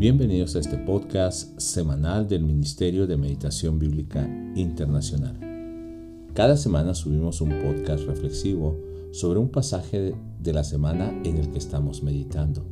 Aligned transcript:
Bienvenidos 0.00 0.56
a 0.56 0.60
este 0.60 0.78
podcast 0.78 1.60
semanal 1.60 2.26
del 2.26 2.42
Ministerio 2.42 3.06
de 3.06 3.18
Meditación 3.18 3.78
Bíblica 3.78 4.26
Internacional. 4.56 5.38
Cada 6.32 6.56
semana 6.56 6.94
subimos 6.94 7.42
un 7.42 7.50
podcast 7.60 8.06
reflexivo 8.06 8.78
sobre 9.12 9.40
un 9.40 9.50
pasaje 9.50 10.14
de 10.38 10.52
la 10.54 10.64
semana 10.64 11.10
en 11.22 11.36
el 11.36 11.50
que 11.50 11.58
estamos 11.58 12.02
meditando. 12.02 12.64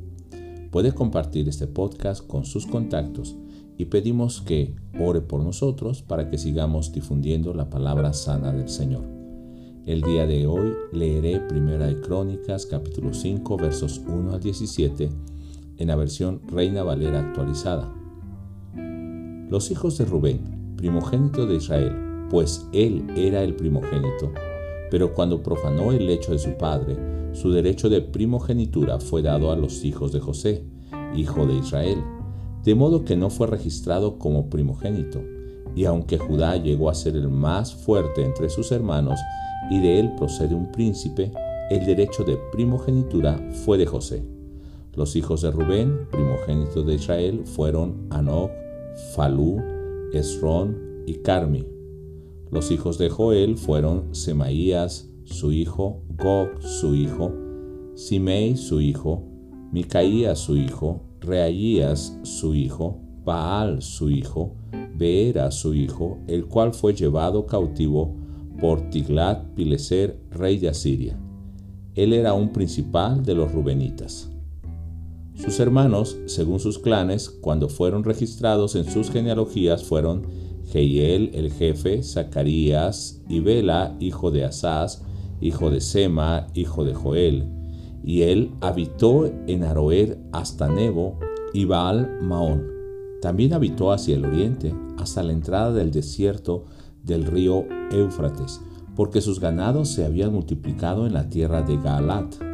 Puede 0.70 0.94
compartir 0.94 1.50
este 1.50 1.66
podcast 1.66 2.26
con 2.26 2.46
sus 2.46 2.66
contactos 2.66 3.36
y 3.76 3.84
pedimos 3.84 4.40
que 4.40 4.74
ore 4.98 5.20
por 5.20 5.42
nosotros 5.42 6.00
para 6.00 6.30
que 6.30 6.38
sigamos 6.38 6.92
difundiendo 6.92 7.52
la 7.52 7.68
palabra 7.68 8.14
sana 8.14 8.54
del 8.54 8.70
Señor. 8.70 9.04
El 9.84 10.00
día 10.00 10.26
de 10.26 10.46
hoy 10.46 10.72
leeré 10.94 11.40
Primera 11.40 11.88
de 11.88 12.00
Crónicas 12.00 12.64
capítulo 12.64 13.12
5 13.12 13.58
versos 13.58 14.00
1 14.08 14.32
al 14.32 14.40
17 14.40 15.10
en 15.78 15.88
la 15.88 15.96
versión 15.96 16.42
Reina 16.48 16.82
Valera 16.82 17.20
actualizada. 17.20 17.92
Los 19.48 19.70
hijos 19.70 19.96
de 19.96 20.04
Rubén, 20.04 20.74
primogénito 20.76 21.46
de 21.46 21.56
Israel, 21.56 22.26
pues 22.30 22.68
él 22.72 23.06
era 23.16 23.42
el 23.42 23.56
primogénito, 23.56 24.32
pero 24.90 25.14
cuando 25.14 25.42
profanó 25.42 25.92
el 25.92 26.06
lecho 26.06 26.32
de 26.32 26.38
su 26.38 26.56
padre, 26.58 26.96
su 27.32 27.50
derecho 27.50 27.88
de 27.88 28.02
primogenitura 28.02 29.00
fue 29.00 29.22
dado 29.22 29.50
a 29.50 29.56
los 29.56 29.84
hijos 29.84 30.12
de 30.12 30.20
José, 30.20 30.64
hijo 31.14 31.46
de 31.46 31.54
Israel, 31.54 32.02
de 32.64 32.74
modo 32.74 33.04
que 33.04 33.16
no 33.16 33.30
fue 33.30 33.46
registrado 33.46 34.18
como 34.18 34.50
primogénito. 34.50 35.22
Y 35.74 35.84
aunque 35.84 36.18
Judá 36.18 36.56
llegó 36.56 36.90
a 36.90 36.94
ser 36.94 37.16
el 37.16 37.28
más 37.28 37.74
fuerte 37.74 38.24
entre 38.24 38.50
sus 38.50 38.72
hermanos, 38.72 39.18
y 39.70 39.80
de 39.80 40.00
él 40.00 40.12
procede 40.16 40.54
un 40.54 40.72
príncipe, 40.72 41.32
el 41.70 41.84
derecho 41.84 42.24
de 42.24 42.38
primogenitura 42.52 43.38
fue 43.64 43.78
de 43.78 43.86
José. 43.86 44.37
Los 44.94 45.16
hijos 45.16 45.42
de 45.42 45.50
Rubén, 45.50 46.08
primogénito 46.10 46.82
de 46.82 46.94
Israel, 46.94 47.42
fueron 47.44 48.06
Anoc, 48.10 48.50
Falú, 49.14 49.60
Esrón 50.12 51.02
y 51.06 51.14
Carmi. 51.14 51.66
Los 52.50 52.70
hijos 52.70 52.98
de 52.98 53.10
Joel 53.10 53.56
fueron 53.56 54.14
Semaías, 54.14 55.08
su 55.24 55.52
hijo, 55.52 56.02
Gog, 56.16 56.62
su 56.62 56.94
hijo, 56.94 57.32
Simei, 57.94 58.56
su 58.56 58.80
hijo, 58.80 59.22
Micaías, 59.70 60.38
su 60.38 60.56
hijo, 60.56 61.02
Reaías, 61.20 62.18
su 62.22 62.54
hijo, 62.54 63.00
Baal, 63.24 63.82
su 63.82 64.10
hijo, 64.10 64.54
Beera, 64.96 65.50
su 65.50 65.74
hijo, 65.74 66.18
el 66.26 66.46
cual 66.46 66.72
fue 66.72 66.94
llevado 66.94 67.44
cautivo 67.46 68.14
por 68.60 68.88
Tiglat-Pileser, 68.90 70.16
rey 70.30 70.58
de 70.58 70.68
Asiria. 70.68 71.18
Él 71.94 72.12
era 72.12 72.32
un 72.32 72.52
principal 72.52 73.24
de 73.24 73.34
los 73.34 73.52
rubenitas. 73.52 74.30
Sus 75.38 75.60
hermanos, 75.60 76.18
según 76.26 76.58
sus 76.58 76.80
clanes, 76.80 77.30
cuando 77.30 77.68
fueron 77.68 78.02
registrados 78.02 78.74
en 78.74 78.84
sus 78.84 79.10
genealogías, 79.10 79.84
fueron 79.84 80.26
Jehiel 80.66 81.30
el 81.32 81.52
jefe, 81.52 82.02
Zacarías, 82.02 83.22
y 83.28 83.38
Bela, 83.38 83.96
hijo 84.00 84.32
de 84.32 84.44
Asaz, 84.44 85.02
hijo 85.40 85.70
de 85.70 85.80
Sema, 85.80 86.48
hijo 86.54 86.84
de 86.84 86.92
Joel. 86.92 87.48
Y 88.02 88.22
él 88.22 88.50
habitó 88.60 89.30
en 89.46 89.62
Aroer 89.62 90.18
hasta 90.32 90.68
Nebo 90.68 91.18
y 91.54 91.64
Baal 91.66 92.18
Maón. 92.20 92.66
También 93.22 93.54
habitó 93.54 93.92
hacia 93.92 94.16
el 94.16 94.24
oriente, 94.24 94.74
hasta 94.98 95.22
la 95.22 95.32
entrada 95.32 95.72
del 95.72 95.92
desierto 95.92 96.64
del 97.04 97.24
río 97.24 97.64
Éufrates, 97.92 98.60
porque 98.96 99.20
sus 99.20 99.38
ganados 99.38 99.88
se 99.88 100.04
habían 100.04 100.32
multiplicado 100.32 101.06
en 101.06 101.14
la 101.14 101.28
tierra 101.28 101.62
de 101.62 101.76
Gaalat. 101.76 102.47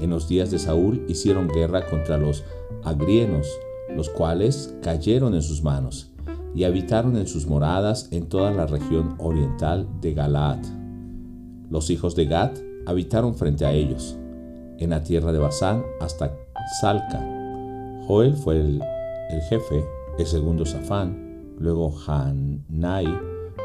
En 0.00 0.10
los 0.10 0.28
días 0.28 0.50
de 0.50 0.58
Saúl 0.58 1.04
hicieron 1.08 1.48
guerra 1.48 1.86
contra 1.86 2.18
los 2.18 2.44
agrienos, 2.84 3.48
los 3.94 4.08
cuales 4.08 4.74
cayeron 4.82 5.34
en 5.34 5.42
sus 5.42 5.62
manos, 5.62 6.12
y 6.54 6.64
habitaron 6.64 7.16
en 7.16 7.26
sus 7.26 7.46
moradas 7.46 8.08
en 8.12 8.28
toda 8.28 8.50
la 8.52 8.66
región 8.66 9.14
oriental 9.18 9.88
de 10.00 10.14
Galaad. 10.14 10.58
Los 11.70 11.90
hijos 11.90 12.14
de 12.14 12.26
Gad 12.26 12.52
habitaron 12.86 13.34
frente 13.34 13.66
a 13.66 13.72
ellos, 13.72 14.16
en 14.78 14.90
la 14.90 15.02
tierra 15.02 15.32
de 15.32 15.38
Basán 15.38 15.84
hasta 16.00 16.34
Salca. 16.80 17.20
Joel 18.06 18.34
fue 18.34 18.60
el, 18.60 18.82
jefe, 19.48 19.84
el 20.18 20.26
segundo 20.26 20.64
Safán, 20.64 21.54
luego 21.58 21.94
Hanai, 22.06 23.06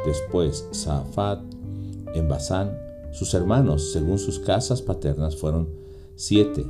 después 0.05 0.67
Safat, 0.71 1.39
en 2.13 2.27
Basán. 2.27 2.77
Sus 3.11 3.33
hermanos, 3.33 3.91
según 3.91 4.17
sus 4.17 4.39
casas 4.39 4.81
paternas, 4.81 5.35
fueron 5.35 5.82
7. 6.15 6.65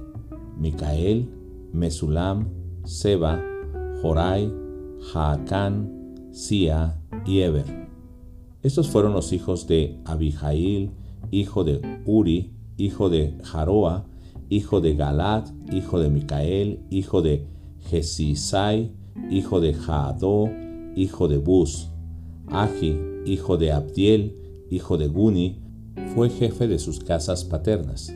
Micael, 0.57 1.29
Mesulam, 1.73 2.49
Seba, 2.85 3.41
Jorai, 4.01 4.51
Jaacán, 5.11 6.29
Sia 6.31 6.99
y 7.25 7.41
Eber. 7.41 7.65
Estos 8.61 8.89
fueron 8.89 9.13
los 9.13 9.33
hijos 9.33 9.67
de 9.67 9.99
Abijail, 10.05 10.91
hijo 11.31 11.63
de 11.63 11.81
Uri, 12.05 12.53
hijo 12.77 13.09
de 13.09 13.37
Jaroa, 13.43 14.05
hijo 14.49 14.81
de 14.81 14.95
Galat, 14.95 15.49
hijo 15.71 15.99
de 15.99 16.09
Micael, 16.09 16.79
hijo 16.89 17.21
de 17.21 17.45
Jesisai, 17.89 18.91
hijo 19.29 19.59
de 19.59 19.73
Jaadó, 19.73 20.49
hijo 20.95 21.27
de 21.27 21.37
Bus. 21.37 21.89
Agi, 22.47 22.97
hijo 23.25 23.57
de 23.57 23.71
Abdiel, 23.71 24.37
hijo 24.69 24.97
de 24.97 25.07
Guni, 25.07 25.59
fue 26.15 26.29
jefe 26.29 26.67
de 26.67 26.79
sus 26.79 26.99
casas 26.99 27.43
paternas. 27.43 28.13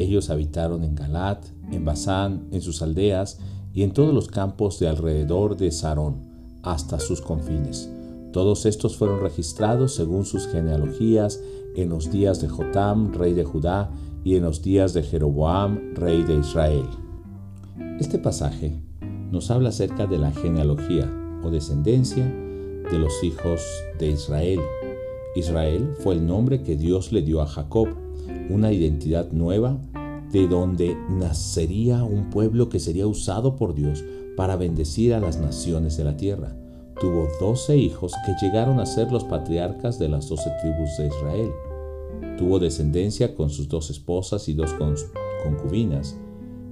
Ellos 0.00 0.30
habitaron 0.30 0.82
en 0.82 0.94
Galat, 0.94 1.44
en 1.70 1.84
Basán, 1.84 2.48
en 2.52 2.62
sus 2.62 2.80
aldeas 2.80 3.38
y 3.74 3.82
en 3.82 3.92
todos 3.92 4.14
los 4.14 4.28
campos 4.28 4.80
de 4.80 4.88
alrededor 4.88 5.58
de 5.58 5.70
Sarón, 5.70 6.22
hasta 6.62 6.98
sus 6.98 7.20
confines. 7.20 7.90
Todos 8.32 8.64
estos 8.64 8.96
fueron 8.96 9.20
registrados 9.20 9.94
según 9.94 10.24
sus 10.24 10.46
genealogías 10.46 11.38
en 11.76 11.90
los 11.90 12.10
días 12.10 12.40
de 12.40 12.48
Jotam, 12.48 13.12
rey 13.12 13.34
de 13.34 13.44
Judá, 13.44 13.90
y 14.24 14.36
en 14.36 14.44
los 14.44 14.62
días 14.62 14.94
de 14.94 15.02
Jeroboam, 15.02 15.94
rey 15.94 16.22
de 16.22 16.38
Israel. 16.38 16.86
Este 17.98 18.18
pasaje 18.18 18.82
nos 19.30 19.50
habla 19.50 19.68
acerca 19.68 20.06
de 20.06 20.16
la 20.16 20.30
genealogía 20.32 21.12
o 21.44 21.50
descendencia 21.50 22.24
de 22.24 22.98
los 22.98 23.22
hijos 23.22 23.60
de 23.98 24.12
Israel. 24.12 24.60
Israel 25.36 25.90
fue 25.98 26.14
el 26.14 26.26
nombre 26.26 26.62
que 26.62 26.76
Dios 26.76 27.12
le 27.12 27.20
dio 27.20 27.42
a 27.42 27.46
Jacob, 27.46 27.88
una 28.48 28.72
identidad 28.72 29.30
nueva 29.32 29.78
de 30.32 30.46
donde 30.46 30.96
nacería 31.08 32.04
un 32.04 32.30
pueblo 32.30 32.68
que 32.68 32.78
sería 32.78 33.06
usado 33.06 33.56
por 33.56 33.74
Dios 33.74 34.04
para 34.36 34.56
bendecir 34.56 35.12
a 35.14 35.20
las 35.20 35.38
naciones 35.38 35.96
de 35.96 36.04
la 36.04 36.16
tierra. 36.16 36.56
Tuvo 37.00 37.28
doce 37.40 37.76
hijos 37.76 38.12
que 38.24 38.34
llegaron 38.44 38.78
a 38.78 38.86
ser 38.86 39.10
los 39.10 39.24
patriarcas 39.24 39.98
de 39.98 40.08
las 40.08 40.28
doce 40.28 40.50
tribus 40.60 40.96
de 40.98 41.06
Israel. 41.08 41.50
Tuvo 42.38 42.58
descendencia 42.58 43.34
con 43.34 43.50
sus 43.50 43.68
dos 43.68 43.90
esposas 43.90 44.48
y 44.48 44.54
dos 44.54 44.70
concubinas. 45.42 46.16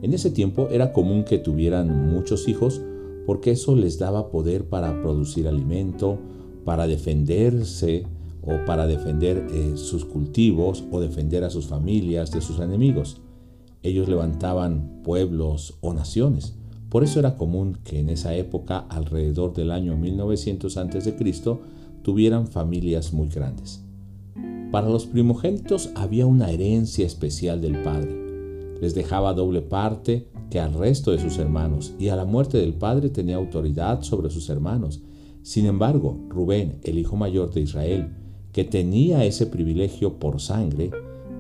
En 0.03 0.13
ese 0.15 0.31
tiempo 0.31 0.69
era 0.71 0.93
común 0.93 1.25
que 1.25 1.39
tuvieran 1.39 2.13
muchos 2.13 2.47
hijos 2.47 2.81
porque 3.27 3.51
eso 3.51 3.75
les 3.75 3.99
daba 3.99 4.31
poder 4.31 4.69
para 4.69 5.03
producir 5.03 5.49
alimento, 5.49 6.19
para 6.65 6.87
defenderse 6.87 8.07
o 8.43 8.65
para 8.65 8.87
defender 8.87 9.47
eh, 9.51 9.73
sus 9.77 10.05
cultivos 10.05 10.85
o 10.91 11.01
defender 11.01 11.45
a 11.45 11.51
sus 11.51 11.67
familias 11.67 12.31
de 12.31 12.41
sus 12.41 12.61
enemigos. 12.61 13.21
Ellos 13.83 14.09
levantaban 14.09 15.01
pueblos 15.05 15.79
o 15.81 15.95
naciones. 15.95 16.55
Por 16.89 17.05
eso 17.05 17.21
era 17.21 17.37
común 17.37 17.79
que 17.85 18.01
en 18.01 18.09
esa 18.09 18.35
época, 18.35 18.79
alrededor 18.79 19.53
del 19.53 19.71
año 19.71 19.97
1900 19.97 20.77
a.C., 20.77 21.15
tuvieran 22.03 22.47
familias 22.47 23.13
muy 23.13 23.29
grandes. 23.29 23.85
Para 24.71 24.89
los 24.89 25.07
primogénitos 25.07 25.91
había 25.95 26.27
una 26.27 26.51
herencia 26.51 27.07
especial 27.07 27.61
del 27.61 27.83
padre. 27.83 28.15
Les 28.81 28.95
dejaba 28.95 29.35
doble 29.35 29.63
parte 29.63 30.29
que 30.51 30.61
al 30.61 30.75
resto 30.75 31.11
de 31.11 31.19
sus 31.19 31.39
hermanos 31.39 31.95
y 31.99 32.09
a 32.09 32.17
la 32.17 32.25
muerte 32.25 32.59
del 32.59 32.75
padre 32.75 33.11
tenía 33.11 33.37
autoridad 33.37 34.03
sobre 34.03 34.31
sus 34.31 34.49
hermanos. 34.49 35.03
Sin 35.43 35.67
embargo, 35.67 36.19
Rubén, 36.29 36.79
el 36.83 36.99
hijo 36.99 37.17
mayor 37.17 37.53
de 37.53 37.63
Israel, 37.63 38.11
que 38.53 38.65
tenía 38.65 39.25
ese 39.25 39.47
privilegio 39.47 40.19
por 40.19 40.41
sangre, 40.41 40.91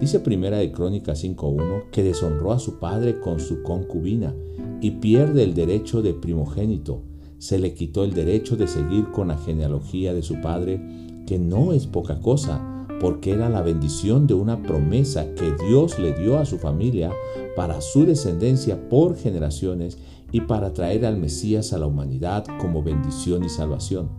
Dice 0.01 0.21
Primera 0.21 0.59
de 0.59 0.71
Crónicas 0.71 1.25
5.1 1.25 1.91
que 1.91 2.05
deshonró 2.05 2.53
a 2.53 2.61
su 2.61 2.79
padre 2.79 3.19
con 3.19 3.41
su 3.41 3.65
concubina 3.65 4.33
y 4.81 4.93
pierde 4.93 5.43
el 5.43 5.55
derecho 5.55 6.03
de 6.03 6.15
primogénito. 6.15 7.03
Se 7.39 7.59
le 7.59 7.75
quitó 7.75 8.05
el 8.05 8.15
derecho 8.15 8.57
de 8.57 8.69
seguir 8.69 9.11
con 9.11 9.29
la 9.29 9.39
genealogía 9.39 10.15
de 10.15 10.23
su 10.23 10.41
padre, 10.41 10.81
que 11.27 11.41
no 11.41 11.73
es 11.73 11.89
poca 11.89 12.21
cosa, 12.21 12.87
porque 13.01 13.33
era 13.33 13.49
la 13.49 13.63
bendición 13.63 14.29
de 14.29 14.35
una 14.35 14.63
promesa 14.63 15.35
que 15.35 15.53
Dios 15.67 15.99
le 15.99 16.13
dio 16.15 16.39
a 16.39 16.45
su 16.45 16.59
familia 16.59 17.13
para 17.57 17.81
su 17.81 18.07
descendencia 18.07 18.89
por 18.89 19.17
generaciones 19.17 19.99
y 20.31 20.43
para 20.43 20.73
traer 20.73 21.07
al 21.07 21.17
Mesías 21.17 21.73
a 21.73 21.79
la 21.79 21.87
humanidad 21.87 22.45
como 22.61 22.85
bendición 22.85 23.45
y 23.45 23.49
salvación. 23.49 24.11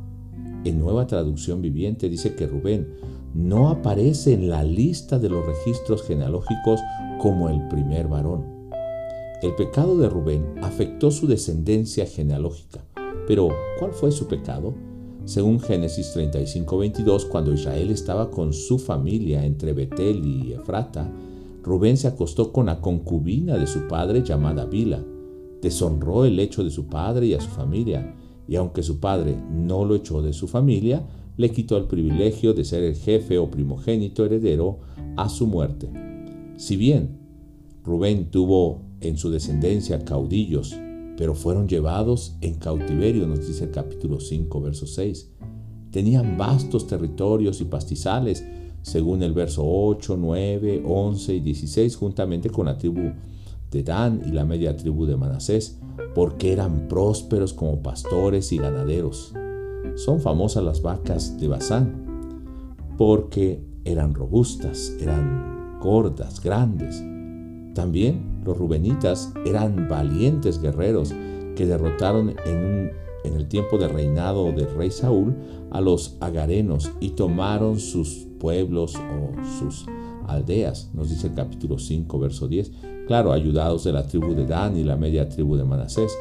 En 0.66 0.78
nueva 0.78 1.08
traducción 1.08 1.62
viviente 1.62 2.10
dice 2.10 2.36
que 2.36 2.48
Rubén 2.48 2.88
no 3.34 3.70
aparece 3.70 4.34
en 4.34 4.50
la 4.50 4.64
lista 4.64 5.20
de 5.20 5.30
los 5.30 5.46
registros 5.46 6.04
genealógicos 6.04 6.80
como 7.20 7.50
el 7.50 7.68
primer 7.68 8.08
varón. 8.08 8.60
el 9.42 9.56
pecado 9.56 9.98
de 9.98 10.10
Rubén 10.10 10.46
afectó 10.62 11.12
su 11.12 11.26
descendencia 11.26 12.06
genealógica. 12.06 12.84
Pero, 13.26 13.48
¿cuál 13.80 13.94
fue 13.94 14.12
su 14.12 14.28
pecado? 14.28 14.74
Según 15.24 15.60
Génesis 15.60 16.12
35:22, 16.14 17.26
cuando 17.26 17.54
Israel 17.54 17.92
estaba 17.92 18.32
con 18.32 18.52
su 18.52 18.80
familia 18.80 19.46
entre 19.46 19.74
Betel 19.74 20.26
y 20.26 20.54
Efrata, 20.54 21.10
Rubén 21.64 21.98
se 21.98 22.08
acostó 22.08 22.52
con 22.52 22.66
la 22.66 22.82
concubina 22.82 23.58
de 23.58 23.68
su 23.68 23.88
padre 23.88 24.24
llamada 24.24 24.66
Bila. 24.66 25.04
Deshonró 25.62 26.26
el 26.26 26.40
hecho 26.40 26.64
de 26.64 26.72
su 26.72 26.88
padre 26.88 27.28
y 27.28 27.34
a 27.34 27.40
su 27.40 27.50
familia, 27.50 28.16
y 28.48 28.56
aunque 28.56 28.82
su 28.82 29.00
padre 29.00 29.38
no 29.52 29.86
lo 29.86 29.96
echó 29.96 30.22
de 30.22 30.34
su 30.34 30.48
familia, 30.48 31.06
le 31.40 31.52
quitó 31.52 31.78
el 31.78 31.86
privilegio 31.86 32.54
de 32.54 32.66
ser 32.66 32.84
el 32.84 32.98
jefe 32.98 33.38
o 33.38 33.50
primogénito 33.50 34.26
heredero 34.26 34.80
a 35.16 35.30
su 35.30 35.48
muerte. 35.48 35.90
Si 36.58 36.76
bien 36.76 37.18
Rubén 37.86 38.30
tuvo 38.30 38.82
en 39.00 39.16
su 39.18 39.32
descendencia 39.32 40.04
caudillos, 40.04 40.76
pero 41.16 41.36
fueron 41.36 41.70
llevados 41.70 42.36
en 42.42 42.56
cautiverio, 42.56 43.26
nos 43.26 43.48
dice 43.48 43.64
el 43.64 43.72
capítulo 43.72 44.20
5, 44.20 44.60
verso 44.60 44.86
6. 44.86 45.32
Tenían 45.92 46.38
vastos 46.38 46.88
territorios 46.88 47.62
y 47.62 47.66
pastizales, 47.66 48.44
según 48.82 49.24
el 49.24 49.32
verso 49.32 49.64
8, 49.66 50.18
9, 50.20 50.84
11 50.86 51.36
y 51.36 51.40
16, 51.40 51.96
juntamente 51.96 52.50
con 52.50 52.66
la 52.66 52.78
tribu 52.78 53.14
de 53.72 53.84
Dan 53.84 54.22
y 54.28 54.34
la 54.34 54.44
media 54.44 54.76
tribu 54.76 55.06
de 55.06 55.16
Manasés, 55.16 55.80
porque 56.14 56.52
eran 56.52 56.90
prósperos 56.90 57.54
como 57.54 57.82
pastores 57.82 58.52
y 58.52 58.58
ganaderos. 58.58 59.34
Son 59.96 60.20
famosas 60.20 60.64
las 60.64 60.82
vacas 60.82 61.40
de 61.40 61.48
Basán, 61.48 62.86
porque 62.98 63.64
eran 63.86 64.14
robustas, 64.14 64.96
eran 65.00 65.78
gordas, 65.80 66.42
grandes. 66.42 67.04
También 67.74 68.42
los 68.44 68.58
rubenitas 68.58 69.34
eran 69.46 69.88
valientes 69.88 70.62
guerreros 70.62 71.14
que 71.56 71.66
derrotaron 71.66 72.36
en, 72.46 72.92
el 73.24 73.48
tiempo 73.48 73.78
del 73.78 73.92
reinado 73.92 74.52
del 74.52 74.74
rey 74.76 74.92
Saúl 74.92 75.36
a 75.72 75.82
los 75.82 76.18
agarenos 76.20 76.92
y 77.00 77.12
tomaron 77.12 77.80
sus 77.80 78.28
pueblos 78.40 78.96
o 78.96 79.44
sus 79.60 79.86
aldeas, 80.28 80.90
nos 80.94 81.10
dice 81.10 81.28
el 81.28 81.34
capítulo 81.34 81.80
5, 81.80 82.20
verso 82.20 82.48
10, 82.48 82.72
claro, 83.08 83.32
ayudados 83.32 83.84
de 83.84 83.94
la 83.94 84.08
tribu 84.08 84.34
de 84.34 84.46
Dan 84.46 84.78
y 84.78 84.84
la 84.84 84.96
media 84.96 85.28
tribu 85.30 85.56
de 85.56 85.64
Manasés. 85.64 86.12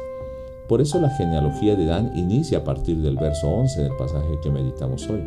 Por 0.69 0.81
eso 0.81 1.01
la 1.01 1.09
genealogía 1.09 1.75
de 1.75 1.85
Dan 1.85 2.15
inicia 2.15 2.59
a 2.59 2.63
partir 2.63 3.01
del 3.01 3.17
verso 3.17 3.49
11 3.49 3.81
del 3.81 3.95
pasaje 3.97 4.37
que 4.43 4.51
meditamos 4.51 5.09
hoy. 5.09 5.19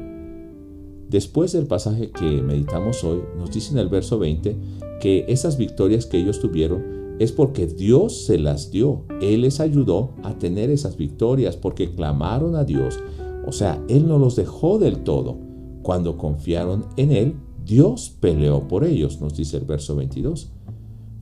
Después 1.10 1.50
del 1.50 1.66
pasaje 1.66 2.12
que 2.12 2.40
meditamos 2.40 3.02
hoy, 3.02 3.22
nos 3.36 3.50
dice 3.50 3.72
en 3.72 3.78
el 3.78 3.88
verso 3.88 4.20
20 4.20 4.56
que 5.00 5.24
esas 5.26 5.58
victorias 5.58 6.06
que 6.06 6.18
ellos 6.18 6.38
tuvieron 6.38 7.16
es 7.18 7.32
porque 7.32 7.66
Dios 7.66 8.24
se 8.24 8.38
las 8.38 8.70
dio. 8.70 9.04
Él 9.20 9.40
les 9.40 9.58
ayudó 9.58 10.14
a 10.22 10.38
tener 10.38 10.70
esas 10.70 10.96
victorias 10.96 11.56
porque 11.56 11.92
clamaron 11.92 12.54
a 12.54 12.62
Dios. 12.62 13.00
O 13.44 13.50
sea, 13.50 13.82
Él 13.88 14.06
no 14.06 14.18
los 14.18 14.36
dejó 14.36 14.78
del 14.78 15.02
todo. 15.02 15.38
Cuando 15.82 16.18
confiaron 16.18 16.86
en 16.96 17.10
Él, 17.10 17.34
Dios 17.66 18.16
peleó 18.20 18.68
por 18.68 18.84
ellos, 18.84 19.20
nos 19.20 19.36
dice 19.36 19.56
el 19.56 19.64
verso 19.64 19.96
22. 19.96 20.52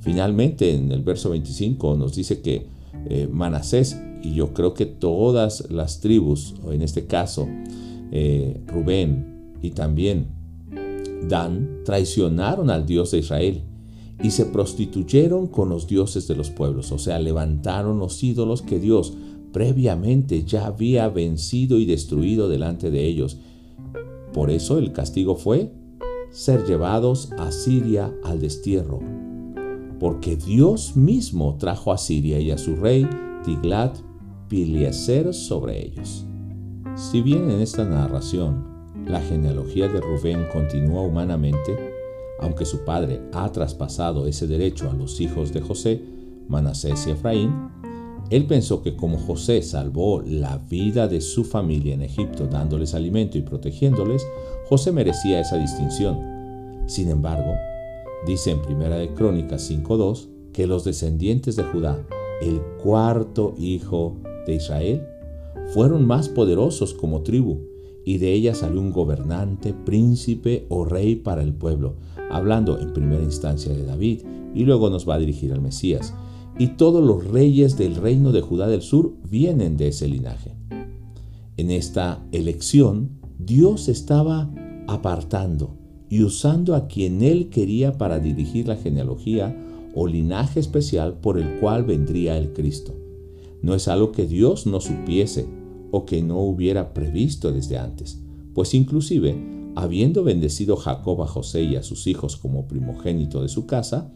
Finalmente, 0.00 0.74
en 0.74 0.92
el 0.92 1.02
verso 1.02 1.30
25 1.30 1.96
nos 1.96 2.14
dice 2.14 2.42
que 2.42 2.66
eh, 3.08 3.28
Manasés, 3.30 3.98
y 4.22 4.34
yo 4.34 4.52
creo 4.52 4.74
que 4.74 4.86
todas 4.86 5.70
las 5.70 6.00
tribus, 6.00 6.54
o 6.64 6.72
en 6.72 6.82
este 6.82 7.06
caso 7.06 7.48
eh, 8.12 8.60
Rubén 8.66 9.54
y 9.62 9.70
también 9.70 10.28
Dan, 11.28 11.82
traicionaron 11.84 12.70
al 12.70 12.86
Dios 12.86 13.10
de 13.10 13.18
Israel 13.18 13.62
y 14.22 14.30
se 14.30 14.46
prostituyeron 14.46 15.46
con 15.46 15.68
los 15.68 15.86
dioses 15.86 16.26
de 16.28 16.36
los 16.36 16.50
pueblos, 16.50 16.92
o 16.92 16.98
sea, 16.98 17.18
levantaron 17.18 17.98
los 17.98 18.22
ídolos 18.22 18.62
que 18.62 18.78
Dios 18.78 19.14
previamente 19.52 20.44
ya 20.44 20.66
había 20.66 21.08
vencido 21.08 21.78
y 21.78 21.84
destruido 21.84 22.48
delante 22.48 22.90
de 22.90 23.06
ellos. 23.06 23.38
Por 24.32 24.50
eso 24.50 24.78
el 24.78 24.92
castigo 24.92 25.36
fue 25.36 25.72
ser 26.30 26.64
llevados 26.64 27.32
a 27.38 27.50
Siria 27.50 28.14
al 28.24 28.40
destierro, 28.40 29.00
porque 29.98 30.36
Dios 30.36 30.96
mismo 30.96 31.56
trajo 31.58 31.92
a 31.92 31.98
Siria 31.98 32.40
y 32.40 32.50
a 32.50 32.58
su 32.58 32.76
rey 32.76 33.06
Tiglat 33.44 33.98
Pileser 34.50 35.32
sobre 35.32 35.78
ellos. 35.86 36.26
Si 36.96 37.22
bien 37.22 37.48
en 37.52 37.60
esta 37.60 37.84
narración 37.84 38.66
la 39.06 39.20
genealogía 39.20 39.86
de 39.86 40.00
Rubén 40.00 40.48
continúa 40.52 41.02
humanamente, 41.02 41.78
aunque 42.40 42.64
su 42.64 42.84
padre 42.84 43.22
ha 43.32 43.52
traspasado 43.52 44.26
ese 44.26 44.48
derecho 44.48 44.90
a 44.90 44.92
los 44.92 45.20
hijos 45.20 45.52
de 45.52 45.60
José, 45.60 46.02
Manasés 46.48 47.06
y 47.06 47.12
Efraín, 47.12 47.52
él 48.28 48.46
pensó 48.46 48.82
que 48.82 48.96
como 48.96 49.18
José 49.18 49.62
salvó 49.62 50.20
la 50.20 50.58
vida 50.58 51.06
de 51.06 51.20
su 51.20 51.44
familia 51.44 51.94
en 51.94 52.02
Egipto 52.02 52.48
dándoles 52.48 52.94
alimento 52.94 53.38
y 53.38 53.42
protegiéndoles, 53.42 54.26
José 54.68 54.90
merecía 54.90 55.40
esa 55.40 55.58
distinción. 55.58 56.18
Sin 56.88 57.08
embargo, 57.08 57.54
dice 58.26 58.50
en 58.50 58.62
Primera 58.62 58.96
de 58.96 59.14
Crónicas 59.14 59.70
5.2 59.70 60.26
que 60.52 60.66
los 60.66 60.82
descendientes 60.82 61.54
de 61.54 61.62
Judá, 61.62 62.04
el 62.42 62.60
cuarto 62.82 63.54
hijo 63.56 64.16
de 64.46 64.54
Israel, 64.56 65.06
fueron 65.72 66.06
más 66.06 66.28
poderosos 66.28 66.94
como 66.94 67.22
tribu, 67.22 67.58
y 68.04 68.18
de 68.18 68.32
ella 68.32 68.54
salió 68.54 68.80
un 68.80 68.92
gobernante, 68.92 69.74
príncipe 69.74 70.66
o 70.68 70.84
rey 70.84 71.16
para 71.16 71.42
el 71.42 71.52
pueblo, 71.52 71.96
hablando 72.30 72.78
en 72.78 72.92
primera 72.92 73.22
instancia 73.22 73.72
de 73.72 73.84
David, 73.84 74.22
y 74.54 74.64
luego 74.64 74.90
nos 74.90 75.08
va 75.08 75.14
a 75.14 75.18
dirigir 75.18 75.52
al 75.52 75.60
Mesías. 75.60 76.14
Y 76.58 76.68
todos 76.68 77.04
los 77.04 77.26
reyes 77.26 77.76
del 77.76 77.96
reino 77.96 78.32
de 78.32 78.40
Judá 78.40 78.66
del 78.68 78.82
sur 78.82 79.14
vienen 79.28 79.76
de 79.76 79.88
ese 79.88 80.08
linaje. 80.08 80.56
En 81.56 81.70
esta 81.70 82.26
elección, 82.32 83.10
Dios 83.38 83.88
estaba 83.88 84.50
apartando 84.86 85.76
y 86.08 86.22
usando 86.22 86.74
a 86.74 86.88
quien 86.88 87.22
él 87.22 87.48
quería 87.48 87.96
para 87.96 88.18
dirigir 88.18 88.66
la 88.66 88.76
genealogía 88.76 89.56
o 89.94 90.06
linaje 90.06 90.60
especial 90.60 91.14
por 91.14 91.38
el 91.38 91.60
cual 91.60 91.84
vendría 91.84 92.36
el 92.36 92.52
Cristo. 92.52 92.99
No 93.62 93.74
es 93.74 93.88
algo 93.88 94.12
que 94.12 94.26
Dios 94.26 94.66
no 94.66 94.80
supiese 94.80 95.46
o 95.90 96.06
que 96.06 96.22
no 96.22 96.38
hubiera 96.38 96.94
previsto 96.94 97.52
desde 97.52 97.78
antes, 97.78 98.20
pues 98.54 98.74
inclusive, 98.74 99.36
habiendo 99.76 100.24
bendecido 100.24 100.76
Jacob 100.76 101.22
a 101.22 101.26
José 101.26 101.62
y 101.62 101.76
a 101.76 101.82
sus 101.82 102.06
hijos 102.06 102.36
como 102.36 102.66
primogénito 102.66 103.42
de 103.42 103.48
su 103.48 103.66
casa, 103.66 104.10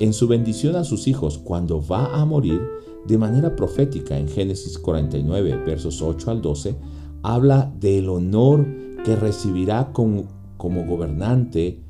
en 0.00 0.12
su 0.12 0.28
bendición 0.28 0.76
a 0.76 0.84
sus 0.84 1.08
hijos 1.08 1.38
cuando 1.38 1.84
va 1.84 2.20
a 2.20 2.24
morir, 2.24 2.60
de 3.06 3.18
manera 3.18 3.56
profética 3.56 4.18
en 4.18 4.28
Génesis 4.28 4.78
49, 4.78 5.64
versos 5.64 6.02
8 6.02 6.30
al 6.30 6.42
12, 6.42 6.76
habla 7.22 7.72
del 7.80 8.08
honor 8.08 8.66
que 9.04 9.16
recibirá 9.16 9.92
como, 9.92 10.24
como 10.56 10.84
gobernante 10.84 11.80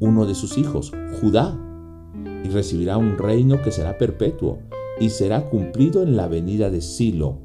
uno 0.00 0.26
de 0.26 0.34
sus 0.34 0.58
hijos, 0.58 0.92
Judá, 1.20 1.58
y 2.44 2.48
recibirá 2.48 2.96
un 2.96 3.16
reino 3.16 3.62
que 3.62 3.70
será 3.70 3.96
perpetuo 3.96 4.58
y 5.00 5.10
será 5.10 5.48
cumplido 5.48 6.02
en 6.02 6.16
la 6.16 6.28
venida 6.28 6.70
de 6.70 6.80
Silo, 6.80 7.38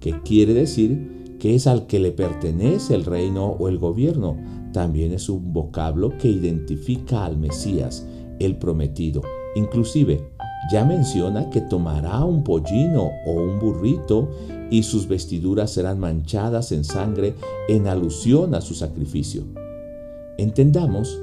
que 0.00 0.20
quiere 0.22 0.54
decir 0.54 1.36
que 1.38 1.54
es 1.54 1.66
al 1.66 1.86
que 1.86 1.98
le 1.98 2.12
pertenece 2.12 2.94
el 2.94 3.04
reino 3.04 3.46
o 3.46 3.68
el 3.68 3.78
gobierno. 3.78 4.36
También 4.72 5.12
es 5.12 5.28
un 5.28 5.52
vocablo 5.52 6.16
que 6.18 6.28
identifica 6.28 7.24
al 7.24 7.36
Mesías, 7.36 8.06
el 8.38 8.56
prometido. 8.56 9.22
Inclusive, 9.54 10.20
ya 10.70 10.84
menciona 10.84 11.48
que 11.50 11.60
tomará 11.60 12.24
un 12.24 12.42
pollino 12.42 13.10
o 13.26 13.32
un 13.32 13.58
burrito 13.58 14.28
y 14.70 14.82
sus 14.82 15.06
vestiduras 15.06 15.70
serán 15.70 16.00
manchadas 16.00 16.72
en 16.72 16.84
sangre 16.84 17.34
en 17.68 17.86
alusión 17.86 18.54
a 18.54 18.60
su 18.60 18.74
sacrificio. 18.74 19.44
Entendamos 20.38 21.20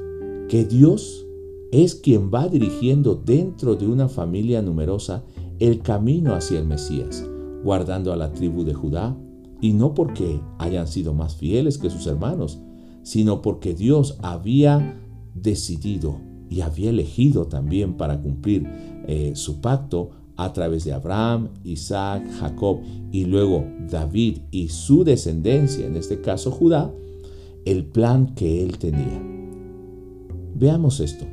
que 0.48 0.64
Dios 0.66 1.26
es 1.72 1.96
quien 1.96 2.32
va 2.32 2.48
dirigiendo 2.48 3.16
dentro 3.16 3.76
de 3.76 3.88
una 3.88 4.08
familia 4.08 4.62
numerosa 4.62 5.24
el 5.60 5.82
camino 5.82 6.34
hacia 6.34 6.60
el 6.60 6.66
Mesías, 6.66 7.28
guardando 7.64 8.12
a 8.12 8.18
la 8.18 8.32
tribu 8.34 8.64
de 8.64 8.74
Judá, 8.74 9.16
y 9.62 9.74
no 9.74 9.94
porque 9.94 10.42
hayan 10.60 10.88
sido 10.88 11.14
más 11.14 11.36
fieles 11.36 11.78
que 11.78 11.90
sus 11.90 12.06
hermanos, 12.08 12.60
sino 13.04 13.42
porque 13.42 13.74
Dios 13.74 14.18
había 14.22 15.00
decidido 15.34 16.20
y 16.50 16.62
había 16.62 16.90
elegido 16.90 17.48
también 17.48 17.96
para 17.96 18.22
cumplir 18.22 18.68
eh, 19.08 19.32
su 19.36 19.62
pacto 19.62 20.12
a 20.36 20.52
través 20.52 20.84
de 20.84 20.94
Abraham, 20.94 21.50
Isaac, 21.64 22.26
Jacob 22.40 22.80
y 23.12 23.26
luego 23.26 23.66
David 23.90 24.40
y 24.52 24.70
su 24.70 25.04
descendencia, 25.04 25.86
en 25.86 25.96
este 25.96 26.22
caso 26.22 26.52
Judá, 26.52 26.92
el 27.66 27.86
plan 27.86 28.34
que 28.36 28.64
él 28.64 28.78
tenía. 28.78 29.22
Veamos 30.56 31.00
esto, 31.00 31.26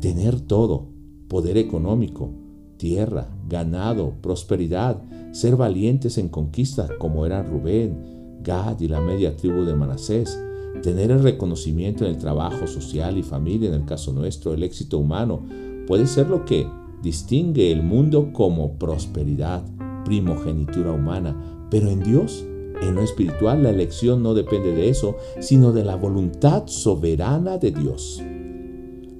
tener 0.00 0.40
todo, 0.40 0.88
poder 1.28 1.56
económico, 1.58 2.30
tierra, 2.76 3.28
ganado, 3.48 4.14
prosperidad, 4.20 5.02
ser 5.32 5.56
valientes 5.56 6.18
en 6.18 6.28
conquista 6.28 6.88
como 6.98 7.26
eran 7.26 7.50
Rubén, 7.50 8.40
Gad 8.42 8.80
y 8.80 8.88
la 8.88 9.00
media 9.00 9.36
tribu 9.36 9.64
de 9.64 9.74
Manasés, 9.74 10.38
tener 10.82 11.10
el 11.10 11.22
reconocimiento 11.22 12.04
en 12.04 12.10
el 12.10 12.18
trabajo 12.18 12.66
social 12.66 13.16
y 13.16 13.22
familia, 13.22 13.68
en 13.68 13.74
el 13.74 13.84
caso 13.84 14.12
nuestro, 14.12 14.52
el 14.52 14.62
éxito 14.62 14.98
humano, 14.98 15.42
puede 15.86 16.06
ser 16.06 16.28
lo 16.28 16.44
que 16.44 16.66
distingue 17.02 17.70
el 17.70 17.82
mundo 17.82 18.32
como 18.32 18.78
prosperidad, 18.78 19.62
primogenitura 20.04 20.92
humana, 20.92 21.36
pero 21.70 21.88
en 21.88 22.00
Dios, 22.00 22.44
en 22.82 22.94
lo 22.94 23.02
espiritual, 23.02 23.62
la 23.62 23.70
elección 23.70 24.22
no 24.22 24.34
depende 24.34 24.74
de 24.74 24.88
eso, 24.88 25.16
sino 25.40 25.72
de 25.72 25.84
la 25.84 25.96
voluntad 25.96 26.66
soberana 26.66 27.58
de 27.58 27.70
Dios. 27.70 28.22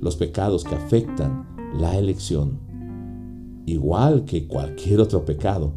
Los 0.00 0.16
pecados 0.16 0.64
que 0.64 0.74
afectan 0.74 1.46
la 1.78 1.96
elección, 1.96 2.58
igual 3.66 4.24
que 4.24 4.46
cualquier 4.46 5.00
otro 5.00 5.24
pecado, 5.24 5.72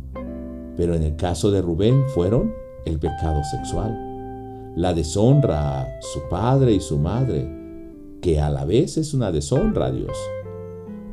pero 0.76 0.94
en 0.94 1.04
el 1.04 1.16
caso 1.16 1.52
de 1.52 1.62
Rubén 1.62 2.04
fueron 2.14 2.54
el 2.86 3.00
pecado 3.00 3.42
sexual, 3.44 4.74
la 4.76 4.94
deshonra 4.94 5.82
a 5.82 6.02
su 6.02 6.22
padre 6.30 6.74
y 6.74 6.80
su 6.80 6.98
madre, 6.98 7.52
que 8.22 8.40
a 8.40 8.50
la 8.50 8.66
vez 8.66 8.98
es 8.98 9.14
una 9.14 9.32
deshonra 9.32 9.88
a 9.88 9.92
Dios. 9.92 10.16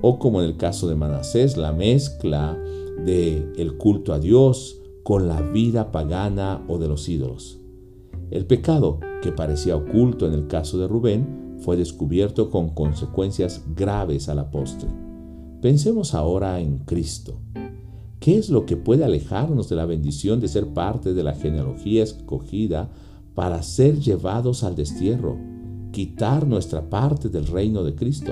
O 0.02 0.18
como 0.18 0.42
en 0.42 0.48
el 0.48 0.56
caso 0.56 0.86
de 0.86 0.94
Manasés, 0.94 1.56
la 1.56 1.72
mezcla 1.72 2.58
de 3.04 3.50
el 3.56 3.76
culto 3.78 4.12
a 4.12 4.18
Dios 4.18 4.80
con 5.02 5.28
la 5.28 5.40
vida 5.40 5.92
pagana 5.92 6.62
o 6.68 6.78
de 6.78 6.88
los 6.88 7.08
ídolos. 7.08 7.60
El 8.30 8.46
pecado, 8.46 9.00
que 9.22 9.32
parecía 9.32 9.76
oculto 9.76 10.26
en 10.26 10.32
el 10.34 10.46
caso 10.46 10.78
de 10.78 10.88
Rubén, 10.88 11.56
fue 11.58 11.76
descubierto 11.76 12.50
con 12.50 12.70
consecuencias 12.70 13.64
graves 13.74 14.28
a 14.28 14.34
la 14.34 14.50
postre. 14.50 15.03
Pensemos 15.64 16.12
ahora 16.12 16.60
en 16.60 16.80
Cristo. 16.80 17.38
¿Qué 18.20 18.36
es 18.36 18.50
lo 18.50 18.66
que 18.66 18.76
puede 18.76 19.02
alejarnos 19.02 19.66
de 19.70 19.76
la 19.76 19.86
bendición 19.86 20.38
de 20.38 20.48
ser 20.48 20.74
parte 20.74 21.14
de 21.14 21.22
la 21.22 21.32
genealogía 21.32 22.02
escogida 22.02 22.90
para 23.34 23.62
ser 23.62 23.98
llevados 23.98 24.62
al 24.62 24.76
destierro, 24.76 25.38
quitar 25.90 26.46
nuestra 26.46 26.90
parte 26.90 27.30
del 27.30 27.46
reino 27.46 27.82
de 27.82 27.94
Cristo? 27.94 28.30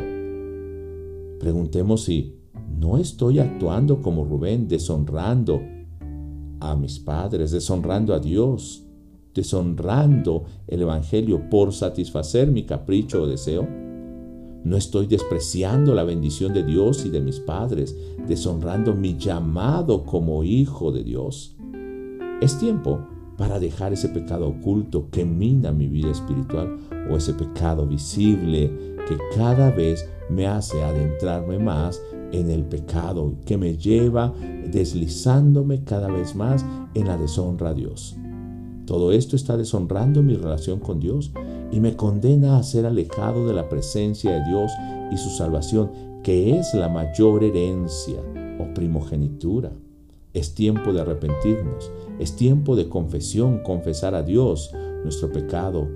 Preguntemos 1.41 2.05
si 2.05 2.35
no 2.79 2.99
estoy 2.99 3.39
actuando 3.39 4.03
como 4.03 4.27
Rubén, 4.27 4.69
deshonrando 4.69 5.62
a 6.61 6.77
mis 6.77 6.99
padres, 6.99 7.51
deshonrando 7.51 8.12
a 8.12 8.19
Dios, 8.19 8.85
deshonrando 9.35 10.45
el 10.67 10.83
Evangelio 10.83 11.49
por 11.49 11.73
satisfacer 11.73 12.51
mi 12.51 12.65
capricho 12.67 13.23
o 13.23 13.27
deseo. 13.27 13.67
No 14.64 14.76
estoy 14.76 15.07
despreciando 15.07 15.95
la 15.95 16.04
bendición 16.04 16.52
de 16.54 16.62
Dios 16.62 17.04
y 17.04 17.11
de 17.11 17.21
mis 17.21 17.40
padres, 17.40 17.97
deshonrando 18.28 18.95
mi 18.95 19.16
llamado 19.16 20.04
como 20.04 20.45
hijo 20.45 20.92
de 20.92 21.02
Dios. 21.02 21.57
Es 22.40 22.59
tiempo 22.59 23.00
para 23.37 23.59
dejar 23.59 23.92
ese 23.92 24.09
pecado 24.09 24.49
oculto 24.49 25.09
que 25.11 25.25
mina 25.25 25.73
mi 25.73 25.88
vida 25.88 26.11
espiritual 26.11 26.78
o 27.11 27.16
ese 27.16 27.35
pecado 27.35 27.87
visible 27.87 28.69
que 29.09 29.16
cada 29.37 29.71
vez 29.71 30.09
me 30.31 30.47
hace 30.47 30.83
adentrarme 30.83 31.59
más 31.59 32.00
en 32.33 32.50
el 32.50 32.64
pecado, 32.64 33.35
que 33.45 33.59
me 33.59 33.76
lleva 33.76 34.33
deslizándome 34.71 35.83
cada 35.85 36.09
vez 36.09 36.35
más 36.35 36.64
en 36.95 37.09
la 37.09 37.16
deshonra 37.19 37.71
a 37.71 37.75
Dios. 37.75 38.16
Todo 38.87 39.12
esto 39.12 39.37
está 39.37 39.57
deshonrando 39.57 40.23
mi 40.23 40.35
relación 40.35 40.81
con 40.81 41.01
Dios 41.01 41.33
y 41.71 41.81
me 41.81 41.97
condena 41.97 42.59
a 42.59 42.62
ser 42.62 42.87
alejado 42.87 43.47
de 43.47 43.55
la 43.55 43.69
presencia 43.69 44.33
de 44.33 44.45
Dios 44.49 44.73
y 45.12 45.17
su 45.17 45.31
salvación, 45.31 45.91
que 46.23 46.59
es 46.59 46.75
la 46.75 46.89
mayor 46.89 47.45
herencia 47.45 48.21
o 48.59 48.75
primogenitura. 48.75 49.73
Es 50.35 50.55
tiempo 50.55 50.93
de 50.93 51.01
arrepentirnos, 51.01 51.93
es 52.19 52.37
tiempo 52.37 52.77
de 52.77 52.89
confesión, 52.89 53.62
confesar 53.62 54.15
a 54.15 54.23
Dios 54.23 54.71
nuestro 55.03 55.31
pecado. 55.31 55.89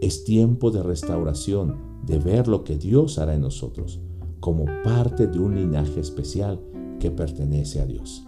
Es 0.00 0.24
tiempo 0.24 0.70
de 0.70 0.82
restauración, 0.82 1.76
de 2.04 2.18
ver 2.18 2.46
lo 2.48 2.62
que 2.64 2.76
Dios 2.76 3.18
hará 3.18 3.34
en 3.34 3.40
nosotros 3.40 4.00
como 4.44 4.66
parte 4.82 5.26
de 5.26 5.38
un 5.38 5.54
linaje 5.54 6.00
especial 6.00 6.60
que 7.00 7.10
pertenece 7.10 7.80
a 7.80 7.86
Dios. 7.86 8.26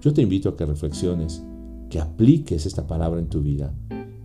Yo 0.00 0.12
te 0.12 0.22
invito 0.22 0.48
a 0.48 0.56
que 0.56 0.66
reflexiones, 0.66 1.40
que 1.94 2.00
apliques 2.00 2.66
esta 2.66 2.88
palabra 2.88 3.20
en 3.20 3.28
tu 3.28 3.40
vida 3.40 3.72